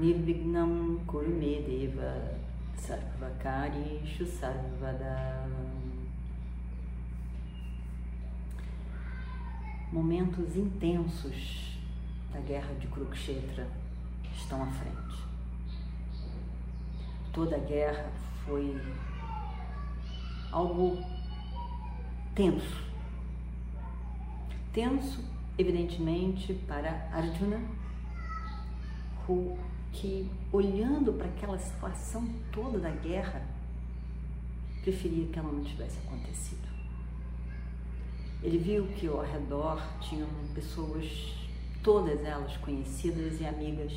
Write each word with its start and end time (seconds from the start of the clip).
Nirvignam 0.00 0.98
Kurumedeva 1.06 2.38
Sarvakarishu 2.74 4.24
Sarvada 4.24 5.46
Momentos 9.92 10.56
intensos 10.56 11.78
da 12.32 12.40
guerra 12.40 12.72
de 12.76 12.86
Kurukshetra 12.86 13.68
estão 14.34 14.62
à 14.62 14.66
frente. 14.68 15.22
Toda 17.34 17.56
a 17.56 17.58
guerra 17.58 18.10
foi 18.46 18.80
algo 20.50 20.96
tenso. 22.34 22.84
Tenso, 24.72 25.22
evidentemente, 25.58 26.54
para 26.66 27.06
Arjuna, 27.12 27.60
que 29.92 30.30
olhando 30.52 31.12
para 31.12 31.26
aquela 31.26 31.58
situação 31.58 32.28
toda 32.52 32.78
da 32.78 32.90
guerra, 32.90 33.42
preferia 34.82 35.26
que 35.26 35.38
ela 35.38 35.52
não 35.52 35.62
tivesse 35.62 35.98
acontecido. 36.06 36.68
Ele 38.42 38.58
viu 38.58 38.86
que 38.88 39.06
ao 39.06 39.20
redor 39.20 39.82
tinham 40.00 40.28
pessoas, 40.54 41.34
todas 41.82 42.24
elas 42.24 42.56
conhecidas 42.58 43.40
e 43.40 43.46
amigas. 43.46 43.92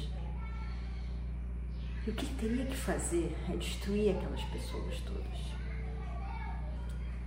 E 2.06 2.10
o 2.10 2.14
que 2.14 2.26
ele 2.26 2.36
teria 2.36 2.66
que 2.66 2.76
fazer 2.76 3.34
é 3.50 3.56
destruir 3.56 4.18
aquelas 4.18 4.42
pessoas 4.44 5.00
todas. 5.06 5.24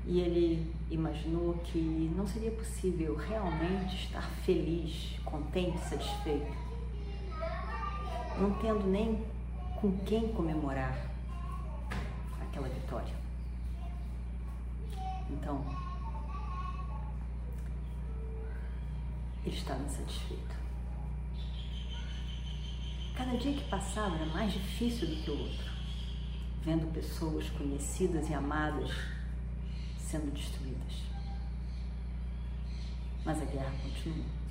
E 0.06 0.20
ele 0.20 0.72
imaginou 0.90 1.54
que 1.64 1.78
não 2.14 2.26
seria 2.26 2.50
possível 2.50 3.16
realmente 3.16 3.96
estar 3.96 4.22
feliz, 4.44 5.18
contente, 5.24 5.78
satisfeito, 5.78 6.65
não 8.38 8.52
tendo 8.54 8.86
nem 8.86 9.24
com 9.80 9.96
quem 10.04 10.32
comemorar 10.32 10.94
aquela 12.40 12.68
vitória. 12.68 13.14
Então, 15.30 15.64
ele 19.44 19.56
estava 19.56 19.82
insatisfeito. 19.82 20.56
Cada 23.16 23.36
dia 23.38 23.54
que 23.54 23.64
passava 23.70 24.16
era 24.16 24.26
mais 24.26 24.52
difícil 24.52 25.08
do 25.08 25.16
que 25.22 25.30
o 25.30 25.38
outro, 25.38 25.72
vendo 26.62 26.92
pessoas 26.92 27.48
conhecidas 27.50 28.28
e 28.28 28.34
amadas 28.34 28.90
sendo 29.98 30.32
destruídas. 30.32 31.02
Mas 33.24 33.40
a 33.40 33.44
guerra 33.44 33.72
continua. 33.82 34.45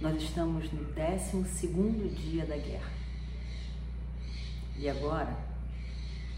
Nós 0.00 0.20
estamos 0.20 0.70
no 0.72 0.84
12 0.84 1.44
dia 2.10 2.44
da 2.44 2.56
guerra. 2.56 2.92
E 4.76 4.88
agora, 4.88 5.34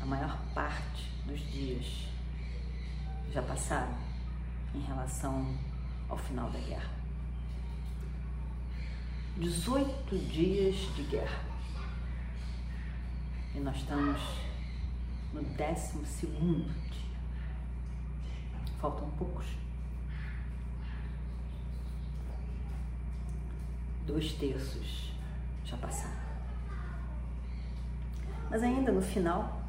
a 0.01 0.05
maior 0.05 0.39
parte 0.55 1.11
dos 1.25 1.41
dias 1.51 2.07
já 3.33 3.43
passaram 3.43 3.97
em 4.75 4.81
relação 4.81 5.57
ao 6.09 6.19
final 6.19 6.51
da 6.51 6.59
guerra. 6.61 6.91
18 9.39 10.19
dias 10.19 10.77
de 10.95 11.03
guerra. 11.05 11.45
E 13.55 13.59
nós 13.59 13.77
estamos 13.77 14.21
no 15.33 15.43
12 15.43 16.05
dia. 16.05 17.07
Faltam 18.79 19.11
poucos. 19.19 19.66
Dois 24.07 24.33
terços 24.33 25.13
já 25.65 25.77
passaram. 25.77 26.15
Mas 28.49 28.63
ainda 28.63 28.93
no 28.93 29.03
final, 29.03 29.63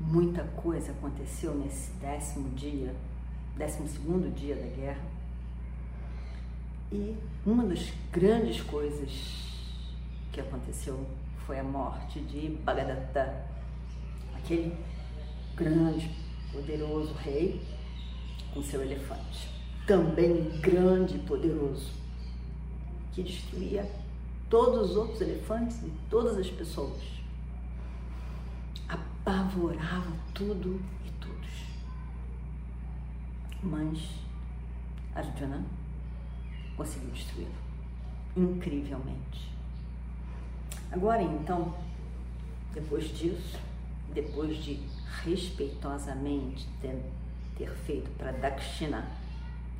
muita 0.00 0.42
coisa 0.44 0.92
aconteceu 0.92 1.54
nesse 1.54 1.90
décimo 1.92 2.48
dia, 2.50 2.94
décimo 3.56 3.86
segundo 3.86 4.34
dia 4.34 4.56
da 4.56 4.66
guerra 4.74 5.20
e 6.92 7.16
uma 7.46 7.64
das 7.64 7.92
grandes 8.10 8.60
coisas 8.62 9.10
que 10.32 10.40
aconteceu 10.40 11.06
foi 11.46 11.60
a 11.60 11.62
morte 11.62 12.18
de 12.20 12.48
Bhagadatta, 12.64 13.44
aquele 14.36 14.76
grande, 15.54 16.10
poderoso 16.50 17.14
rei 17.14 17.62
com 18.52 18.60
seu 18.60 18.82
elefante. 18.82 19.48
Também 19.86 20.50
grande 20.60 21.14
e 21.14 21.18
poderoso, 21.20 21.92
que 23.20 23.32
destruía 23.32 23.90
todos 24.48 24.90
os 24.90 24.96
outros 24.96 25.20
elefantes 25.20 25.82
e 25.82 25.92
todas 26.08 26.38
as 26.38 26.48
pessoas. 26.48 27.02
Apavorava 28.88 30.12
tudo 30.34 30.80
e 31.04 31.10
todos. 31.20 31.66
Mas 33.62 33.98
Arjuna 35.14 35.62
conseguiu 36.76 37.10
destruí-lo. 37.10 37.60
Incrivelmente. 38.36 39.50
Agora 40.90 41.22
então, 41.22 41.74
depois 42.72 43.06
disso, 43.16 43.58
depois 44.14 44.56
de 44.56 44.80
respeitosamente 45.24 46.66
ter, 46.80 46.98
ter 47.56 47.70
feito 47.70 48.10
para 48.16 48.32
Dakshina, 48.32 49.06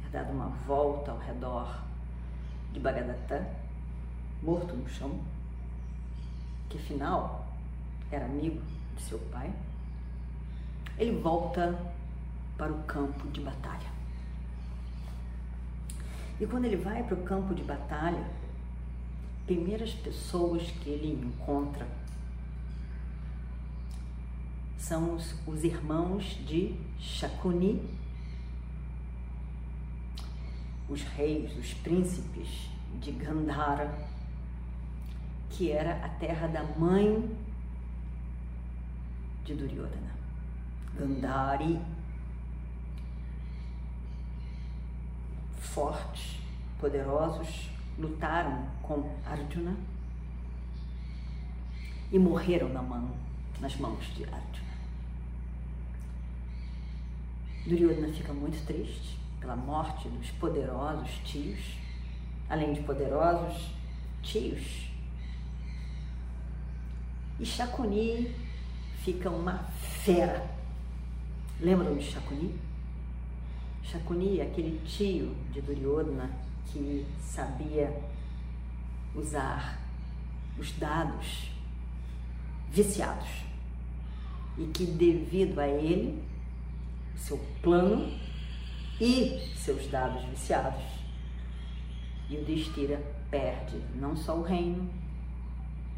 ter 0.02 0.10
dado 0.10 0.32
uma 0.32 0.48
volta 0.66 1.12
ao 1.12 1.18
redor 1.18 1.89
de 2.72 2.80
Bhagadatta, 2.80 3.46
morto 4.42 4.74
no 4.74 4.88
chão, 4.88 5.18
que 6.68 6.78
afinal 6.78 7.46
era 8.10 8.24
amigo 8.24 8.60
de 8.96 9.02
seu 9.02 9.18
pai, 9.32 9.52
ele 10.98 11.18
volta 11.20 11.78
para 12.56 12.72
o 12.72 12.82
campo 12.84 13.28
de 13.28 13.40
batalha. 13.40 13.90
E 16.40 16.46
quando 16.46 16.64
ele 16.64 16.76
vai 16.76 17.02
para 17.02 17.14
o 17.14 17.22
campo 17.22 17.54
de 17.54 17.62
batalha, 17.62 18.24
primeiras 19.46 19.92
pessoas 19.92 20.62
que 20.62 20.88
ele 20.88 21.12
encontra 21.12 21.86
são 24.78 25.14
os, 25.14 25.34
os 25.46 25.62
irmãos 25.62 26.24
de 26.46 26.74
Shakuni, 26.98 27.82
os 30.90 31.02
reis, 31.02 31.56
os 31.56 31.72
príncipes 31.74 32.68
de 33.00 33.12
Gandhara, 33.12 33.96
que 35.48 35.70
era 35.70 36.04
a 36.04 36.08
terra 36.08 36.48
da 36.48 36.64
mãe 36.64 37.30
de 39.44 39.54
Duryodhana. 39.54 40.10
Gandhari 40.98 41.80
fortes, 45.60 46.40
poderosos, 46.80 47.70
lutaram 47.96 48.66
com 48.82 49.08
Arjuna 49.24 49.76
e 52.10 52.18
morreram 52.18 52.68
na 52.70 52.82
mão, 52.82 53.14
nas 53.60 53.76
mãos 53.76 54.04
de 54.16 54.24
Arjuna. 54.24 54.70
Duryodhana 57.64 58.12
fica 58.12 58.32
muito 58.32 58.66
triste 58.66 59.19
pela 59.40 59.56
morte 59.56 60.08
dos 60.08 60.30
poderosos 60.32 61.10
tios, 61.24 61.58
além 62.48 62.74
de 62.74 62.82
poderosos 62.82 63.70
tios. 64.22 64.86
E 67.38 67.44
Shakuni 67.44 68.34
fica 68.98 69.30
uma 69.30 69.58
fera. 70.04 70.46
Lembram 71.58 71.96
de 71.96 72.04
Shakuni? 72.04 72.54
Shakuni, 73.82 74.40
aquele 74.40 74.78
tio 74.86 75.34
de 75.52 75.62
Duryodhana 75.62 76.30
que 76.66 77.06
sabia 77.20 77.98
usar 79.14 79.80
os 80.58 80.72
dados 80.72 81.50
viciados 82.70 83.28
e 84.58 84.66
que 84.66 84.84
devido 84.84 85.58
a 85.58 85.66
ele, 85.66 86.22
seu 87.16 87.38
plano 87.62 88.12
e 89.00 89.40
seus 89.56 89.86
dados 89.86 90.22
viciados, 90.24 90.84
Yudhishthira 92.30 93.02
perde 93.30 93.78
não 93.94 94.14
só 94.14 94.36
o 94.36 94.42
reino, 94.42 94.88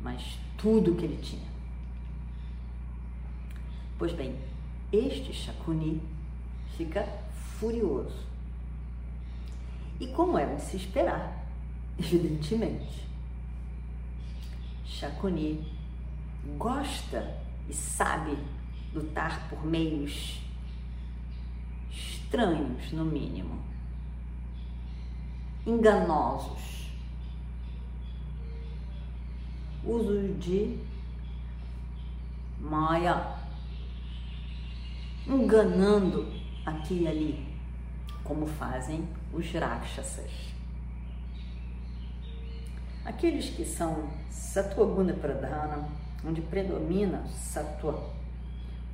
mas 0.01 0.39
tudo 0.57 0.95
que 0.95 1.05
ele 1.05 1.21
tinha. 1.21 1.51
Pois 3.99 4.13
bem, 4.13 4.39
este 4.93 5.33
Shakuni 5.33 6.01
fica 6.77 7.07
furioso. 7.59 8.27
E 10.01 10.07
como 10.09 10.39
era 10.39 10.55
de 10.55 10.63
se 10.63 10.77
esperar, 10.77 11.45
evidentemente, 11.99 13.05
Shakuni 14.85 15.65
gosta 16.57 17.37
e 17.69 17.75
sabe 17.75 18.37
lutar 18.95 19.49
por 19.49 19.65
meios 19.65 20.41
estranhos, 22.33 22.91
no 22.93 23.05
mínimo, 23.05 23.59
enganosos, 25.67 26.91
uso 29.85 30.33
de 30.39 30.79
Maya, 32.59 33.37
enganando 35.27 36.27
aqui 36.65 37.03
e 37.03 37.09
ali, 37.09 37.55
como 38.25 38.47
fazem 38.47 39.07
os 39.31 39.53
Rakshasas. 39.53 40.55
Aqueles 43.05 43.51
que 43.51 43.65
são 43.67 44.09
Sattva 44.31 44.87
Pradhana, 45.21 45.87
onde 46.25 46.41
predomina 46.41 47.27
Sattva, 47.27 48.11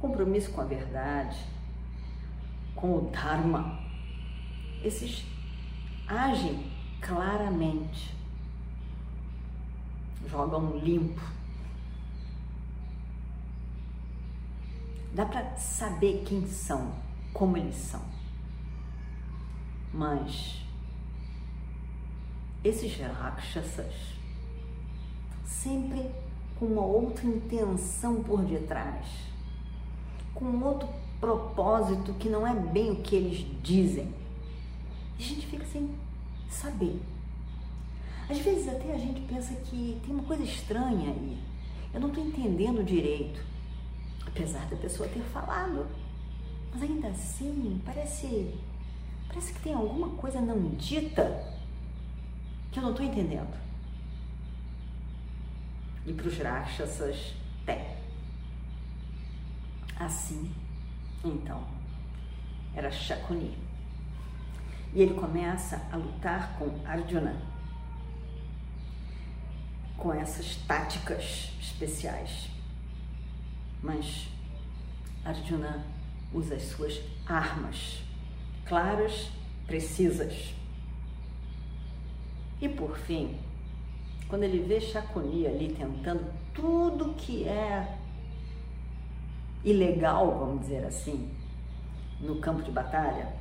compromisso 0.01 0.51
com 0.51 0.61
a 0.61 0.65
verdade, 0.65 1.39
com 2.81 2.97
o 2.97 3.11
Dharma, 3.11 3.77
esses 4.85 5.25
agem 6.07 6.71
claramente, 7.01 8.15
jogam 10.29 10.79
limpo. 10.79 11.21
Dá 15.13 15.27
para 15.27 15.57
saber 15.57 16.23
quem 16.25 16.47
são, 16.47 16.95
como 17.33 17.57
eles 17.57 17.75
são. 17.75 18.03
Mas 19.93 20.65
esses 22.63 22.97
rakshasas 23.01 23.95
sempre 25.45 26.11
com 26.59 26.67
uma 26.67 26.83
outra 26.83 27.27
intenção 27.27 28.23
por 28.23 28.45
detrás, 28.45 29.07
com 30.35 30.63
outro 30.63 30.89
propósito 31.21 32.15
que 32.15 32.29
não 32.29 32.47
é 32.47 32.55
bem 32.55 32.93
o 32.93 33.03
que 33.03 33.17
eles 33.17 33.47
dizem. 33.63 34.13
E 35.19 35.23
a 35.23 35.27
gente 35.27 35.47
fica 35.47 35.65
sem 35.67 35.91
saber. 36.49 37.01
Às 38.29 38.39
vezes 38.39 38.69
até 38.69 38.95
a 38.95 38.99
gente 38.99 39.21
pensa 39.23 39.55
que 39.55 40.01
tem 40.05 40.15
uma 40.15 40.25
coisa 40.25 40.43
estranha 40.43 41.11
aí. 41.11 41.39
Eu 41.93 42.01
não 42.01 42.09
estou 42.09 42.25
entendendo 42.25 42.85
direito. 42.85 43.43
Apesar 44.27 44.67
da 44.67 44.77
pessoa 44.77 45.09
ter 45.09 45.23
falado. 45.23 45.87
Mas 46.73 46.83
ainda 46.83 47.09
assim, 47.09 47.81
parece. 47.85 48.55
Parece 49.27 49.53
que 49.53 49.61
tem 49.61 49.75
alguma 49.75 50.11
coisa 50.11 50.41
não 50.41 50.71
dita 50.71 51.59
que 52.71 52.79
eu 52.79 52.83
não 52.83 52.91
estou 52.91 53.05
entendendo. 53.05 53.57
E 56.07 56.13
para 56.13 56.29
os 56.29 56.39
Rakshasas 56.39 57.35
tem. 57.67 57.99
Assim 59.99 60.51
então, 61.25 61.63
era 62.75 62.91
Shakuni. 62.91 63.57
E 64.95 65.03
ele 65.03 65.15
começa 65.15 65.87
a 65.93 65.97
lutar 65.97 66.57
com 66.59 66.71
Arjuna, 66.87 67.37
com 69.97 70.13
essas 70.13 70.57
táticas 70.67 71.53
especiais. 71.61 72.49
Mas 73.83 74.29
Arjuna 75.25 75.85
usa 76.33 76.55
as 76.55 76.63
suas 76.63 77.01
armas, 77.27 78.01
claras, 78.65 79.31
precisas. 79.67 80.55
E 82.61 82.69
por 82.69 82.97
fim, 82.97 83.39
quando 84.29 84.45
ele 84.45 84.61
vê 84.61 84.81
Shakuni 84.81 85.47
ali 85.47 85.73
tentando 85.73 86.33
tudo 86.55 87.15
que 87.15 87.47
é 87.47 87.98
ilegal, 89.65 90.39
vamos 90.39 90.61
dizer 90.61 90.85
assim, 90.85 91.31
no 92.21 92.37
campo 92.37 92.63
de 92.63 92.71
batalha. 92.71 93.33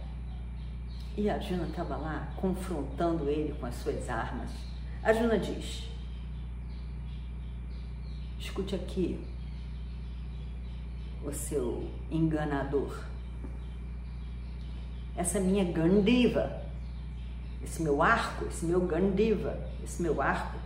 E 1.16 1.30
Arjuna 1.30 1.64
estava 1.64 1.96
lá 1.96 2.32
confrontando 2.36 3.30
ele 3.30 3.54
com 3.60 3.66
as 3.66 3.76
suas 3.76 4.08
armas. 4.10 4.52
Arjuna 5.04 5.38
diz: 5.40 5.90
Escute 8.40 8.76
aqui, 8.76 9.20
o 11.26 11.34
seu 11.34 11.90
enganador. 12.12 13.04
Essa 15.16 15.40
minha 15.40 15.64
Gandiva, 15.64 16.62
esse 17.64 17.82
meu 17.82 18.04
arco, 18.04 18.46
esse 18.46 18.66
meu 18.66 18.82
Gandiva, 18.82 19.60
esse 19.84 20.04
meu 20.04 20.22
arco, 20.22 20.60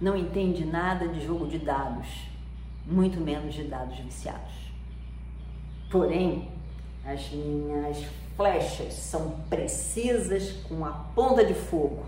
não 0.00 0.16
entende 0.16 0.64
nada 0.64 1.06
de 1.06 1.24
jogo 1.24 1.46
de 1.46 1.60
dados 1.60 2.31
muito 2.86 3.20
menos 3.20 3.54
de 3.54 3.64
dados 3.64 3.98
viciados. 3.98 4.52
Porém, 5.90 6.48
as 7.04 7.30
minhas 7.30 8.04
flechas 8.36 8.94
são 8.94 9.40
precisas 9.48 10.52
com 10.68 10.84
a 10.84 10.90
ponta 10.90 11.44
de 11.44 11.54
fogo 11.54 12.06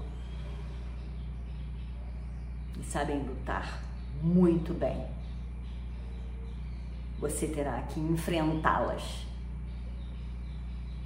e 2.79 2.82
sabem 2.85 3.19
lutar 3.23 3.82
muito 4.23 4.73
bem. 4.73 5.05
Você 7.19 7.47
terá 7.49 7.82
que 7.82 8.00
enfrentá-las. 8.00 9.26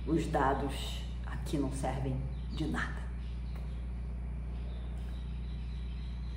Os 0.07 0.27
dados 0.27 1.03
aqui 1.27 1.59
não 1.59 1.73
servem 1.73 2.17
de 2.53 2.67
nada. 2.67 3.03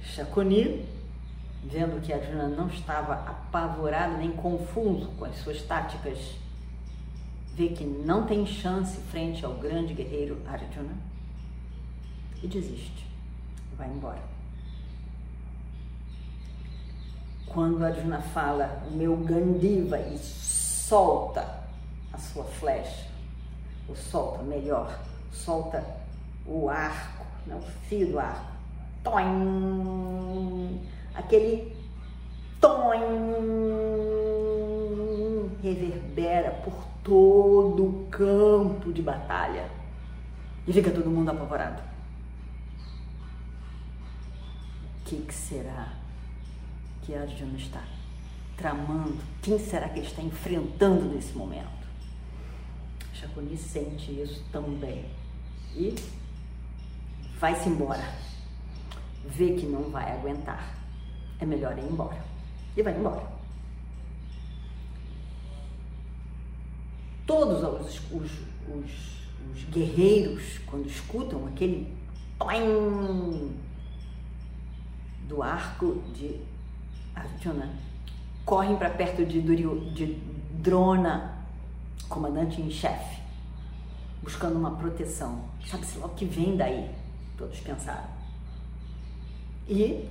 Chaconi 0.04 0.86
vendo 1.64 2.02
que 2.02 2.12
Arjuna 2.12 2.48
não 2.48 2.68
estava 2.68 3.14
apavorado 3.14 4.18
nem 4.18 4.32
confuso 4.32 5.08
com 5.18 5.26
as 5.26 5.38
suas 5.38 5.62
táticas, 5.62 6.18
vê 7.54 7.70
que 7.70 7.84
não 7.84 8.26
tem 8.26 8.46
chance 8.46 8.98
frente 9.12 9.46
ao 9.46 9.54
grande 9.54 9.94
guerreiro 9.94 10.42
Arjuna 10.48 10.96
e 12.42 12.48
desiste, 12.48 13.06
vai 13.78 13.88
embora. 13.88 14.22
Quando 17.46 17.84
Arjuna 17.84 18.22
fala 18.22 18.82
o 18.90 18.96
meu 18.96 19.16
Gandiva 19.18 20.00
e 20.00 20.18
solta 20.18 21.60
a 22.12 22.18
sua 22.18 22.46
flecha, 22.46 23.08
ou 23.88 23.96
solta 23.96 24.42
melhor, 24.44 24.98
solta 25.32 25.84
o 26.46 26.70
arco, 26.70 27.26
não, 27.46 27.58
o 27.58 27.62
fio 27.88 28.08
do 28.08 28.20
arco, 28.20 28.52
toim, 29.04 30.80
aquele 31.14 31.76
tom 32.60 32.92
reverbera 35.62 36.52
por 36.64 36.86
todo 37.04 37.86
o 37.86 38.08
campo 38.10 38.92
de 38.92 39.02
batalha 39.02 39.70
e 40.68 40.74
fica 40.74 40.92
todo 40.92 41.10
mundo 41.10 41.30
apavorado. 41.30 41.82
O 45.00 45.04
que, 45.06 45.18
que 45.18 45.34
será 45.34 45.94
que 47.02 47.14
Arjuna 47.14 47.58
está 47.58 47.84
tramando? 48.56 49.20
Quem 49.42 49.60
será 49.60 49.90
que 49.90 50.00
ele 50.00 50.08
está 50.08 50.22
enfrentando 50.22 51.06
nesse 51.06 51.34
momento? 51.34 51.82
Shakuni 53.14 53.58
sente 53.58 54.12
isso 54.22 54.44
também 54.52 55.06
e 55.76 55.96
vai-se 57.40 57.68
embora. 57.68 58.04
Vê 59.26 59.54
que 59.54 59.66
não 59.66 59.90
vai 59.90 60.12
aguentar 60.12 60.81
é 61.42 61.46
melhor 61.46 61.78
ir 61.78 61.84
embora. 61.84 62.24
E 62.78 62.82
vai 62.82 62.96
embora. 62.98 63.24
Todos 67.26 67.64
os, 67.64 68.12
os, 68.12 68.32
os, 68.68 68.92
os 69.52 69.64
guerreiros, 69.66 70.60
quando 70.68 70.88
escutam 70.88 71.48
aquele 71.48 71.94
do 75.28 75.44
arco 75.44 76.02
de 76.14 76.40
Arjuna, 77.16 77.70
correm 78.46 78.76
para 78.76 78.90
perto 78.90 79.26
de, 79.26 79.42
de 79.42 80.06
Drona, 80.54 81.38
comandante 82.10 82.62
em 82.62 82.70
chefe, 82.70 83.22
buscando 84.22 84.58
uma 84.58 84.72
proteção. 84.72 85.46
Sabe-se 85.66 85.98
lá 85.98 86.08
o 86.08 86.10
que 86.10 86.26
vem 86.26 86.58
daí? 86.58 86.90
Todos 87.38 87.60
pensaram. 87.60 88.10
E 89.68 90.10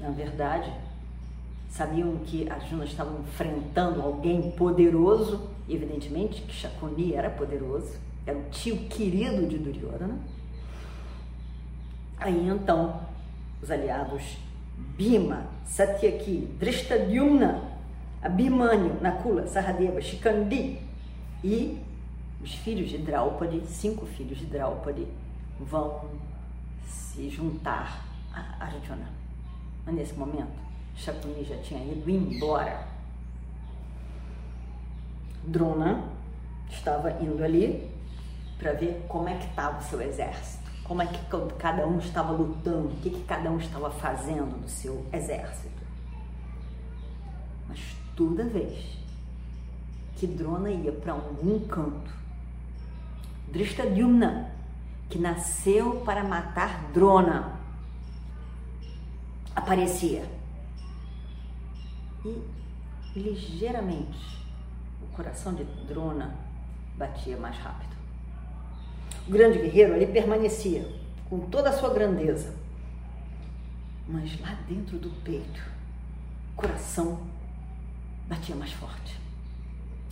na 0.00 0.10
verdade, 0.10 0.72
sabiam 1.70 2.16
que 2.24 2.48
Arjuna 2.48 2.84
estava 2.84 3.18
enfrentando 3.20 4.00
alguém 4.00 4.50
poderoso, 4.52 5.48
evidentemente 5.68 6.42
que 6.42 6.52
Shakuni 6.52 7.14
era 7.14 7.30
poderoso, 7.30 7.96
era 8.26 8.36
o 8.36 8.44
tio 8.50 8.76
querido 8.88 9.46
de 9.46 9.58
Duryodhana. 9.58 10.18
Aí 12.18 12.48
então, 12.48 13.00
os 13.62 13.70
aliados 13.70 14.38
Bhima, 14.96 15.46
Satyaki, 15.64 16.48
Drishtadyumna, 16.58 17.62
Abhimanyu, 18.22 19.00
Nakula, 19.00 19.46
Sahadeva, 19.46 20.00
Shikandi 20.00 20.78
e 21.44 21.78
os 22.42 22.54
filhos 22.54 22.90
de 22.90 22.98
Draupadi, 22.98 23.62
cinco 23.66 24.06
filhos 24.06 24.38
de 24.38 24.46
Draupadi, 24.46 25.06
vão 25.58 26.04
se 26.86 27.28
juntar 27.30 28.04
a 28.32 28.64
Arjuna. 28.64 29.15
Mas 29.86 29.94
nesse 29.94 30.14
momento, 30.14 30.58
Shakuni 30.96 31.44
já 31.44 31.56
tinha 31.58 31.80
ido 31.80 32.10
embora. 32.10 32.84
Drona 35.44 36.02
estava 36.68 37.12
indo 37.22 37.42
ali 37.44 37.88
para 38.58 38.72
ver 38.72 39.06
como 39.08 39.28
é 39.28 39.36
que 39.36 39.46
estava 39.46 39.78
o 39.78 39.82
seu 39.82 40.00
exército, 40.02 40.68
como 40.82 41.02
é 41.02 41.06
que 41.06 41.18
cada 41.58 41.86
um 41.86 41.98
estava 41.98 42.32
lutando, 42.32 42.88
o 42.88 42.96
que, 42.96 43.10
que 43.10 43.22
cada 43.24 43.48
um 43.48 43.58
estava 43.58 43.90
fazendo 43.90 44.60
no 44.60 44.68
seu 44.68 45.06
exército. 45.12 45.70
Mas 47.68 47.78
toda 48.16 48.42
vez 48.44 48.98
que 50.16 50.26
Drona 50.26 50.70
ia 50.70 50.90
para 50.90 51.12
algum 51.12 51.60
canto, 51.68 52.10
Drishtadyumna, 53.52 54.50
que 55.08 55.18
nasceu 55.18 56.00
para 56.04 56.24
matar 56.24 56.90
Drona, 56.92 57.55
aparecia. 59.56 60.24
E 62.24 63.18
ligeiramente 63.18 64.44
o 65.02 65.06
coração 65.16 65.54
de 65.54 65.64
Drona 65.64 66.36
batia 66.96 67.36
mais 67.38 67.56
rápido. 67.56 67.96
O 69.26 69.30
grande 69.30 69.58
guerreiro 69.58 69.94
ali 69.94 70.06
permanecia 70.06 70.86
com 71.28 71.40
toda 71.48 71.70
a 71.70 71.72
sua 71.72 71.92
grandeza, 71.92 72.54
mas 74.06 74.38
lá 74.40 74.54
dentro 74.68 74.98
do 74.98 75.10
peito, 75.24 75.60
o 76.52 76.56
coração 76.56 77.18
batia 78.28 78.54
mais 78.54 78.72
forte. 78.72 79.18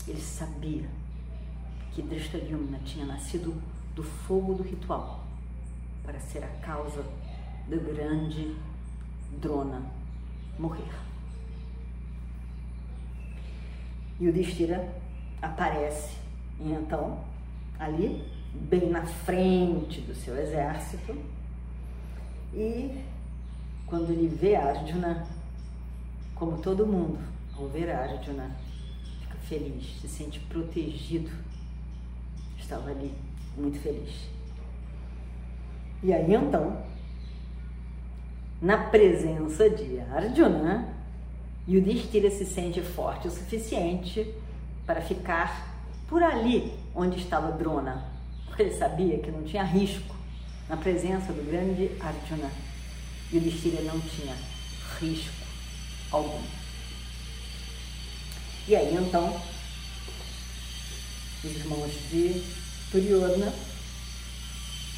Ele 0.08 0.20
sabia 0.20 0.88
que 1.92 2.02
Drishtadyumna 2.02 2.78
tinha 2.84 3.06
nascido 3.06 3.54
do 3.94 4.02
fogo 4.02 4.54
do 4.54 4.62
ritual 4.62 5.24
para 6.02 6.18
ser 6.18 6.42
a 6.42 6.48
causa 6.66 7.04
do 7.68 7.80
grande 7.80 8.56
Drona 9.40 9.82
morrer. 10.58 10.90
E 14.20 14.28
o 14.28 14.32
Destira 14.32 14.92
aparece, 15.42 16.16
então, 16.60 17.18
ali, 17.78 18.24
bem 18.54 18.88
na 18.88 19.04
frente 19.04 20.00
do 20.00 20.14
seu 20.14 20.36
exército, 20.38 21.16
e 22.52 23.04
quando 23.86 24.10
ele 24.10 24.28
vê 24.28 24.54
Arjuna, 24.54 25.26
como 26.34 26.58
todo 26.58 26.86
mundo, 26.86 27.18
ao 27.56 27.68
ver 27.68 27.90
Arjuna, 27.90 28.50
fica 29.20 29.36
feliz, 29.38 30.00
se 30.00 30.08
sente 30.08 30.40
protegido. 30.40 31.30
Estava 32.58 32.90
ali 32.90 33.12
muito 33.56 33.78
feliz. 33.80 34.28
E 36.02 36.12
aí 36.12 36.32
então, 36.34 36.82
na 38.60 38.78
presença 38.78 39.68
de 39.68 40.00
Arjuna, 40.12 40.88
Yudhishthira 41.68 42.30
se 42.30 42.44
sente 42.44 42.80
forte 42.82 43.28
o 43.28 43.30
suficiente 43.30 44.34
para 44.86 45.00
ficar 45.00 45.74
por 46.08 46.22
ali 46.22 46.72
onde 46.94 47.18
estava 47.18 47.52
Drona, 47.52 48.04
porque 48.46 48.62
ele 48.62 48.74
sabia 48.74 49.18
que 49.18 49.30
não 49.30 49.42
tinha 49.42 49.62
risco 49.62 50.14
na 50.68 50.76
presença 50.76 51.32
do 51.32 51.42
grande 51.50 51.90
Arjuna. 52.00 52.50
Yudhishthira 53.32 53.82
não 53.82 53.98
tinha 54.00 54.36
risco 55.00 55.44
algum. 56.10 56.42
E 58.68 58.76
aí 58.76 58.94
então, 58.94 59.40
os 61.42 61.50
irmãos 61.50 61.92
de 62.10 62.42
Duryodhana 62.90 63.52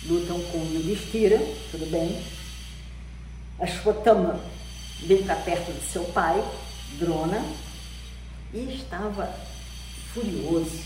lutam 0.06 0.40
com 0.40 0.58
Yudhishthira, 0.58 1.38
tudo 1.70 1.90
bem. 1.90 2.35
Ashwatthama 3.58 4.38
veio 5.00 5.24
para 5.24 5.36
perto 5.36 5.72
de 5.72 5.84
seu 5.86 6.04
pai, 6.04 6.42
Drona, 6.98 7.42
e 8.52 8.74
estava 8.74 9.34
furioso. 10.12 10.80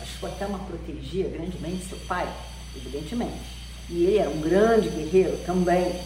Ashwatthama 0.00 0.58
protegia 0.60 1.28
grandemente 1.28 1.84
seu 1.84 1.98
pai, 2.00 2.28
evidentemente. 2.76 3.40
E 3.88 4.04
ele 4.04 4.18
era 4.18 4.30
um 4.30 4.40
grande 4.40 4.88
guerreiro 4.88 5.36
também. 5.44 6.00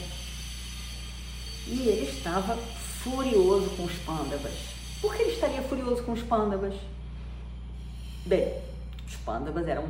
E 1.66 1.88
ele 1.88 2.10
estava 2.10 2.56
furioso 2.56 3.70
com 3.70 3.84
os 3.84 3.94
pândavas. 3.98 4.52
Por 5.00 5.14
que 5.14 5.22
ele 5.22 5.32
estaria 5.32 5.62
furioso 5.62 6.02
com 6.02 6.12
os 6.12 6.22
pândavas? 6.22 6.74
Bem, 8.24 8.54
os 9.06 9.16
pândavas 9.16 9.68
eram 9.68 9.84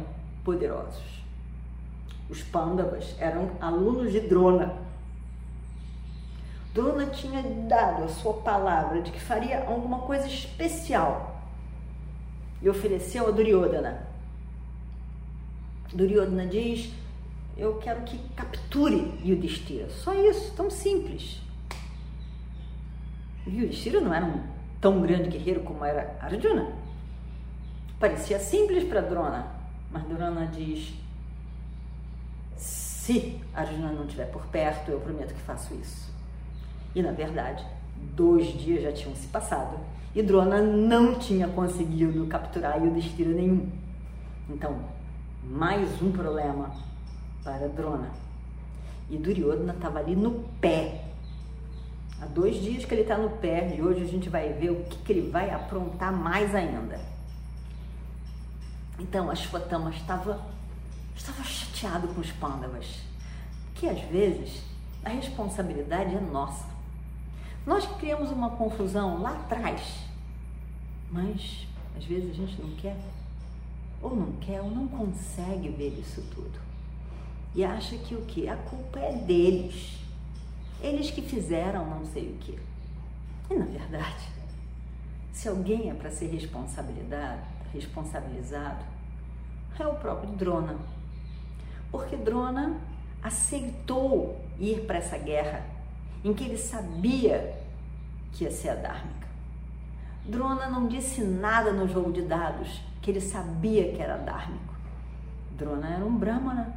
poderosos. 0.44 1.02
Os 2.28 2.42
pândavas 2.42 3.14
eram 3.18 3.52
alunos 3.60 4.10
de 4.10 4.20
Drona. 4.20 4.83
Drona 6.74 7.06
tinha 7.06 7.40
dado 7.68 8.02
a 8.02 8.08
sua 8.08 8.34
palavra 8.34 9.00
de 9.00 9.12
que 9.12 9.20
faria 9.20 9.64
alguma 9.64 10.00
coisa 10.00 10.26
especial 10.26 11.40
e 12.60 12.68
ofereceu 12.68 13.28
a 13.28 13.30
Duryodhana. 13.30 14.04
Duryodhana 15.92 16.48
diz: 16.48 16.92
Eu 17.56 17.78
quero 17.78 18.02
que 18.02 18.18
capture 18.34 19.16
Yudhishthira. 19.24 19.88
Só 19.88 20.12
isso, 20.14 20.52
tão 20.56 20.68
simples. 20.68 21.40
Yudhishthira 23.46 24.00
não 24.00 24.12
era 24.12 24.26
um 24.26 24.42
tão 24.80 25.00
grande 25.00 25.28
guerreiro 25.28 25.60
como 25.60 25.84
era 25.84 26.18
Arjuna. 26.20 26.72
Parecia 28.00 28.40
simples 28.40 28.82
para 28.82 29.00
Drona, 29.00 29.46
mas 29.92 30.02
Drona 30.08 30.48
diz: 30.48 30.92
Se 32.56 33.40
Arjuna 33.54 33.92
não 33.92 34.06
estiver 34.06 34.26
por 34.32 34.44
perto, 34.46 34.90
eu 34.90 34.98
prometo 34.98 35.34
que 35.34 35.40
faço 35.40 35.72
isso. 35.74 36.13
E 36.94 37.02
na 37.02 37.12
verdade, 37.12 37.64
dois 38.14 38.46
dias 38.46 38.82
já 38.82 38.92
tinham 38.92 39.14
se 39.16 39.26
passado 39.26 39.78
e 40.14 40.22
Drona 40.22 40.62
não 40.62 41.18
tinha 41.18 41.48
conseguido 41.48 42.24
capturar 42.26 42.80
Yudhishthira 42.80 43.32
nenhum. 43.32 43.68
Então, 44.48 44.78
mais 45.42 46.00
um 46.00 46.12
problema 46.12 46.70
para 47.42 47.68
Drona. 47.68 48.10
E 49.10 49.16
Duryodhana 49.16 49.72
estava 49.74 49.98
ali 49.98 50.14
no 50.14 50.44
pé. 50.60 51.04
Há 52.20 52.26
dois 52.26 52.62
dias 52.62 52.84
que 52.84 52.94
ele 52.94 53.02
está 53.02 53.18
no 53.18 53.30
pé 53.30 53.74
e 53.76 53.82
hoje 53.82 54.02
a 54.02 54.06
gente 54.06 54.28
vai 54.28 54.52
ver 54.52 54.70
o 54.70 54.84
que, 54.84 54.98
que 54.98 55.12
ele 55.12 55.30
vai 55.30 55.50
aprontar 55.50 56.12
mais 56.12 56.54
ainda. 56.54 57.00
Então, 58.98 59.30
Ashwatthama 59.30 59.90
estava, 59.90 60.40
estava 61.16 61.42
chateado 61.42 62.08
com 62.08 62.20
os 62.20 62.30
pândavas, 62.30 63.00
que 63.74 63.88
às 63.88 64.00
vezes 64.02 64.62
a 65.04 65.08
responsabilidade 65.08 66.14
é 66.14 66.20
nossa. 66.20 66.73
Nós 67.66 67.86
criamos 67.98 68.30
uma 68.30 68.50
confusão 68.50 69.22
lá 69.22 69.30
atrás, 69.30 70.04
mas 71.10 71.66
às 71.96 72.04
vezes 72.04 72.30
a 72.30 72.34
gente 72.34 72.60
não 72.60 72.70
quer, 72.76 72.96
ou 74.02 74.14
não 74.14 74.32
quer, 74.32 74.60
ou 74.60 74.70
não 74.70 74.86
consegue 74.86 75.70
ver 75.70 75.98
isso 75.98 76.22
tudo. 76.34 76.60
E 77.54 77.64
acha 77.64 77.96
que 77.96 78.14
o 78.14 78.22
que? 78.22 78.48
A 78.48 78.56
culpa 78.56 78.98
é 78.98 79.12
deles. 79.12 79.98
Eles 80.82 81.10
que 81.10 81.22
fizeram 81.22 81.86
não 81.86 82.04
sei 82.04 82.32
o 82.32 82.38
que. 82.38 82.58
E 83.50 83.54
na 83.54 83.64
verdade, 83.64 84.28
se 85.32 85.48
alguém 85.48 85.88
é 85.88 85.94
para 85.94 86.10
ser 86.10 86.26
responsabilizado, 86.26 87.40
responsabilizado, 87.72 88.84
é 89.78 89.86
o 89.86 89.94
próprio 89.94 90.30
Drona. 90.32 90.76
Porque 91.90 92.16
Drona 92.16 92.78
aceitou 93.22 94.38
ir 94.58 94.84
para 94.86 94.98
essa 94.98 95.16
guerra 95.16 95.73
em 96.24 96.32
que 96.32 96.44
ele 96.44 96.56
sabia 96.56 97.54
que 98.32 98.44
ia 98.44 98.50
ser 98.50 98.70
a 98.70 98.74
Dharmica. 98.74 99.24
Drona 100.24 100.68
não 100.68 100.88
disse 100.88 101.22
nada 101.22 101.70
no 101.70 101.86
jogo 101.86 102.10
de 102.10 102.22
dados 102.22 102.80
que 103.02 103.10
ele 103.10 103.20
sabia 103.20 103.92
que 103.92 104.00
era 104.00 104.16
dármico. 104.16 104.74
Drona 105.58 105.96
era 105.96 106.04
um 106.04 106.16
Brahmana. 106.16 106.74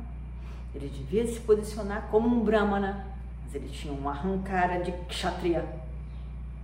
Ele 0.76 0.90
devia 0.90 1.26
se 1.26 1.40
posicionar 1.40 2.10
como 2.12 2.28
um 2.28 2.44
Brahmana, 2.44 3.08
mas 3.46 3.56
ele 3.56 3.70
tinha 3.70 3.94
uma 3.94 4.12
arrancara 4.12 4.84
de 4.84 4.92
Kshatriya. 5.08 5.66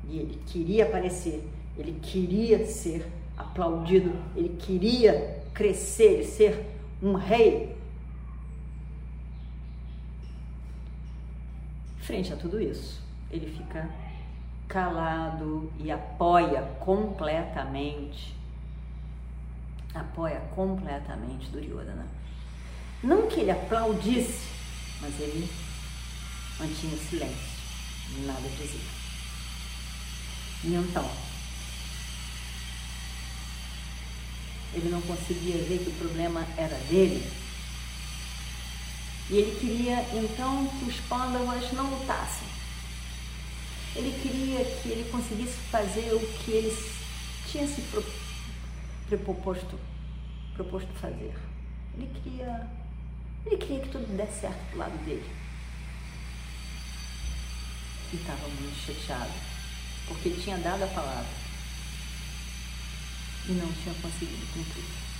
E 0.09 0.19
ele 0.19 0.41
queria 0.45 0.83
aparecer, 0.83 1.49
ele 1.77 1.97
queria 2.01 2.65
ser 2.65 3.09
aplaudido, 3.37 4.13
ele 4.35 4.49
queria 4.59 5.41
crescer, 5.53 6.23
ser 6.25 6.65
um 7.01 7.13
rei 7.13 7.73
Frente 12.13 12.32
a 12.32 12.36
tudo 12.36 12.62
isso, 12.62 13.01
ele 13.32 13.51
fica 13.58 13.89
calado 14.67 15.74
e 15.79 15.89
apoia 15.89 16.62
completamente, 16.79 18.36
apoia 19.96 20.39
completamente 20.53 21.50
Duryodhana. 21.50 22.05
Não 23.03 23.25
que 23.25 23.39
ele 23.39 23.50
aplaudisse, 23.50 24.48
mas 25.01 25.20
ele 25.20 25.50
mantinha 26.60 26.96
silêncio. 26.98 27.58
nada 28.27 28.48
dizia. 28.48 28.79
E 30.65 30.75
então, 30.75 31.10
ele 34.72 34.89
não 34.89 35.01
conseguia 35.01 35.58
ver 35.63 35.79
que 35.79 35.89
o 35.89 35.93
problema 35.93 36.46
era 36.58 36.77
dele. 36.77 37.42
E 39.30 39.36
ele 39.36 39.60
queria 39.60 40.01
então 40.13 40.68
que 40.68 40.86
os 40.86 40.96
Pandavas 41.01 41.72
não 41.72 41.89
lutassem. 41.89 42.48
Ele 43.96 44.12
queria 44.22 44.65
que 44.65 44.89
ele 44.89 45.10
conseguisse 45.10 45.56
fazer 45.72 46.13
o 46.13 46.20
que 46.20 46.51
ele 46.51 46.77
tinha 47.50 47.68
se 47.68 47.82
proposto, 49.10 49.80
proposto 50.56 50.92
fazer. 51.00 51.34
Ele 51.96 52.10
queria, 52.22 52.68
ele 53.46 53.58
queria 53.58 53.80
que 53.82 53.89
tudo 53.89 54.18
desse 54.18 54.42
certo 54.42 54.72
do 54.72 54.77
lado 54.77 55.06
dele. 55.06 55.30
E 58.12 58.15
estava 58.15 58.48
muito 58.48 58.86
chateado, 58.86 59.34
porque 60.08 60.30
ele 60.30 60.42
tinha 60.42 60.58
dado 60.58 60.84
a 60.84 60.88
palavra 60.88 61.44
e 63.48 63.51
não 63.51 63.72
tinha 63.74 63.94
conseguido 63.96 64.46
cumprir. 64.53 65.12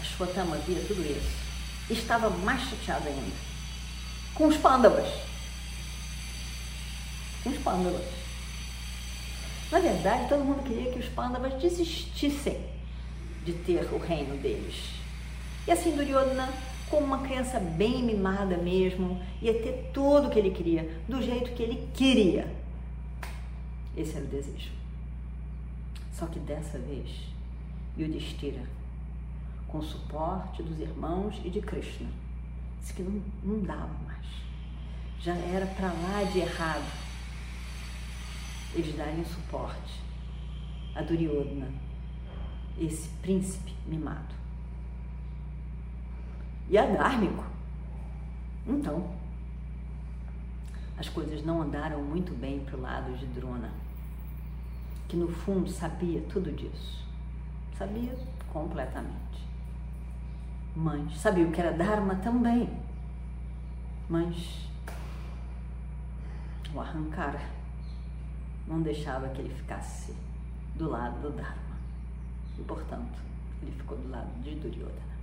A 0.00 0.04
Shwatama 0.04 0.56
via 0.58 0.80
tudo 0.86 1.02
isso. 1.02 1.48
Estava 1.90 2.30
mais 2.30 2.62
chateada 2.68 3.08
ainda. 3.08 3.36
Com 4.34 4.46
os 4.46 4.56
pândavas. 4.56 5.08
Com 7.42 7.50
os 7.50 7.58
pândavas. 7.58 8.06
Na 9.70 9.80
verdade, 9.80 10.28
todo 10.28 10.44
mundo 10.44 10.62
queria 10.62 10.90
que 10.90 10.98
os 10.98 11.08
pândavas 11.08 11.60
desistissem 11.60 12.58
de 13.44 13.52
ter 13.52 13.82
o 13.92 13.98
reino 13.98 14.36
deles. 14.38 14.76
E 15.66 15.70
assim 15.72 15.94
Duryodhana, 15.94 16.48
como 16.88 17.06
uma 17.06 17.22
criança 17.22 17.60
bem 17.60 18.02
mimada 18.02 18.56
mesmo, 18.56 19.22
ia 19.42 19.52
ter 19.52 19.90
tudo 19.92 20.28
o 20.28 20.30
que 20.30 20.38
ele 20.38 20.50
queria, 20.50 20.90
do 21.06 21.22
jeito 21.22 21.52
que 21.52 21.62
ele 21.62 21.88
queria. 21.94 22.50
Esse 23.96 24.16
era 24.16 24.24
o 24.24 24.28
desejo. 24.28 24.70
Só 26.18 26.26
que 26.26 26.38
dessa 26.38 26.78
vez, 26.78 27.08
Yudhishthira, 27.98 28.62
com 29.68 29.78
o 29.78 29.82
suporte 29.82 30.62
dos 30.62 30.80
irmãos 30.80 31.40
e 31.44 31.50
de 31.50 31.60
Krishna, 31.60 32.08
disse 32.80 32.94
que 32.94 33.02
não, 33.02 33.22
não 33.44 33.62
dava 33.62 33.92
mais. 34.04 34.26
Já 35.20 35.34
era 35.34 35.66
para 35.66 35.92
lá 35.92 36.24
de 36.32 36.40
errado 36.40 37.08
eles 38.74 38.96
darem 38.96 39.24
suporte 39.24 40.00
a 40.94 41.02
Duryodhana, 41.02 41.70
esse 42.78 43.08
príncipe 43.22 43.74
mimado. 43.86 44.34
E 46.68 46.76
a 46.76 46.84
Dármico. 46.84 47.44
Então, 48.66 49.10
as 50.98 51.08
coisas 51.08 51.44
não 51.44 51.62
andaram 51.62 52.02
muito 52.02 52.34
bem 52.34 52.60
para 52.60 52.76
o 52.76 52.80
lado 52.80 53.16
de 53.16 53.26
Drona 53.26 53.70
que 55.08 55.16
no 55.16 55.28
fundo 55.28 55.70
sabia 55.70 56.20
tudo 56.28 56.52
disso. 56.52 57.02
Sabia 57.78 58.14
completamente. 58.52 59.47
Mas 60.80 61.18
sabia 61.18 61.44
o 61.44 61.50
que 61.50 61.60
era 61.60 61.76
Dharma 61.76 62.14
também. 62.14 62.70
Mas 64.08 64.70
o 66.72 66.78
arrancar 66.78 67.50
não 68.64 68.80
deixava 68.80 69.28
que 69.30 69.40
ele 69.40 69.52
ficasse 69.52 70.14
do 70.76 70.88
lado 70.88 71.20
do 71.20 71.36
Dharma. 71.36 71.76
E, 72.56 72.62
portanto, 72.62 73.18
ele 73.60 73.72
ficou 73.72 73.98
do 73.98 74.08
lado 74.08 74.30
de 74.40 74.54
Duryodhana. 74.54 75.18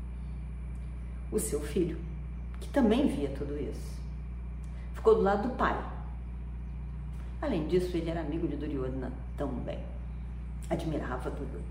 O 1.31 1.39
seu 1.39 1.61
filho, 1.61 1.97
que 2.59 2.67
também 2.67 3.07
via 3.07 3.29
tudo 3.29 3.57
isso, 3.57 3.97
ficou 4.93 5.15
do 5.15 5.21
lado 5.21 5.47
do 5.47 5.55
pai. 5.55 5.81
Além 7.41 7.65
disso, 7.69 7.95
ele 7.95 8.09
era 8.09 8.19
amigo 8.19 8.45
de 8.45 8.57
Duryodhana 8.57 9.09
também. 9.37 9.79
Admirava 10.69 11.31
tudo. 11.31 11.63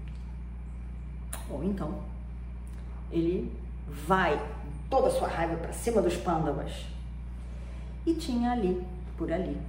Ou 1.50 1.62
então, 1.62 2.02
ele 3.12 3.63
vai 3.88 4.40
toda 4.88 5.08
a 5.08 5.10
sua 5.10 5.28
raiva 5.28 5.56
para 5.56 5.72
cima 5.72 6.00
dos 6.00 6.16
pândavas. 6.16 6.86
E 8.06 8.14
tinha 8.14 8.52
ali, 8.52 8.84
por 9.16 9.32
ali, 9.32 9.60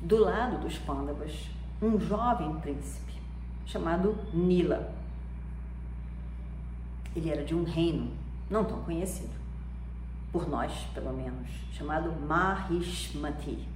do 0.00 0.18
lado 0.18 0.58
dos 0.58 0.78
pândavas, 0.78 1.32
um 1.80 1.98
jovem 2.00 2.52
príncipe 2.60 3.14
chamado 3.66 4.16
Nila. 4.32 4.92
Ele 7.14 7.30
era 7.30 7.44
de 7.44 7.54
um 7.54 7.64
reino 7.64 8.10
não 8.50 8.64
tão 8.64 8.82
conhecido, 8.82 9.30
por 10.32 10.48
nós 10.48 10.72
pelo 10.92 11.12
menos, 11.12 11.48
chamado 11.72 12.12
Mahishmati. 12.26 13.66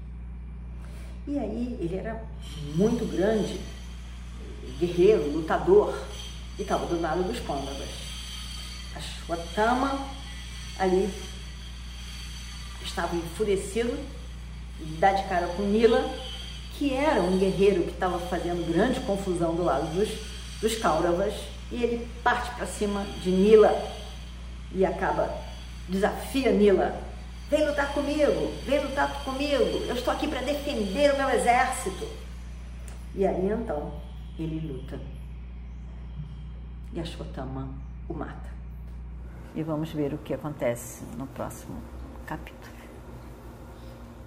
E 1.27 1.39
aí 1.39 1.79
ele 1.81 1.97
era 1.97 2.23
muito 2.75 3.11
grande, 3.11 3.61
guerreiro, 4.79 5.33
lutador, 5.33 5.97
e 6.59 6.63
estava 6.63 6.87
do 6.87 7.01
lado 7.01 7.23
dos 7.23 7.41
Pândavas. 7.41 8.14
A 8.97 9.01
Shwatama 9.01 10.07
ali 10.79 11.13
estava 12.85 13.17
enfurecido, 13.17 13.99
dá 14.99 15.13
de 15.13 15.29
cara 15.29 15.49
com 15.49 15.63
Nila, 15.63 16.09
que 16.79 16.93
era 16.93 17.21
um 17.21 17.39
guerreiro 17.39 17.85
que 17.85 17.91
estava 17.91 18.19
fazendo 18.19 18.67
grande 18.71 19.01
confusão 19.01 19.55
do 19.55 19.65
lado 19.65 19.95
dos, 19.95 20.09
dos 20.61 20.77
Kauravas, 20.77 21.35
e 21.71 21.83
ele 21.83 22.09
parte 22.23 22.55
para 22.55 22.67
cima 22.67 23.05
de 23.23 23.31
Nila 23.31 23.73
e 24.73 24.85
acaba, 24.85 25.33
desafia 25.89 26.53
Nila 26.53 27.01
Vem 27.55 27.67
lutar 27.69 27.93
comigo, 27.93 28.53
vem 28.65 28.83
lutar 28.83 29.23
comigo. 29.23 29.63
Eu 29.87 29.95
estou 29.95 30.13
aqui 30.13 30.27
para 30.27 30.41
defender 30.41 31.13
o 31.13 31.17
meu 31.17 31.29
exército. 31.29 32.09
E 33.15 33.27
aí 33.27 33.49
então 33.49 33.93
ele 34.39 34.67
luta. 34.67 34.99
E 36.93 37.01
a 37.01 37.05
Shotama 37.05 37.69
o 38.09 38.15
mata. 38.15 38.54
E 39.55 39.63
vamos 39.63 39.93
ver 39.93 40.13
o 40.13 40.19
que 40.19 40.35
acontece 40.35 41.05
no 41.17 41.27
próximo 41.29 41.77
capítulo. 42.27 42.75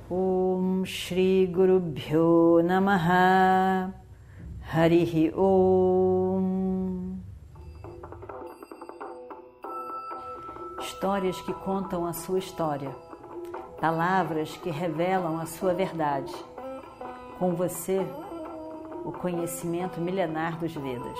Om 0.09 0.85
Shri 0.85 1.47
Guru 1.47 1.81
Bhyo 1.81 2.61
Namaha 2.63 3.93
Harihi 4.73 5.33
Om 5.35 7.17
Histórias 10.79 11.41
que 11.41 11.53
contam 11.53 12.05
a 12.05 12.13
sua 12.13 12.39
história 12.39 12.95
palavras 13.79 14.57
que 14.57 14.69
revelam 14.69 15.39
a 15.39 15.45
sua 15.45 15.73
verdade. 15.73 16.33
Com 17.37 17.53
você, 17.53 18.05
o 19.05 19.11
conhecimento 19.11 20.01
milenar 20.01 20.57
dos 20.57 20.73
Vedas. 20.73 21.19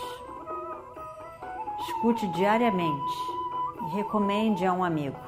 Escute 1.80 2.28
diariamente 2.30 3.37
recomende 3.94 4.66
a 4.66 4.74
um 4.74 4.84
amigo. 4.84 5.27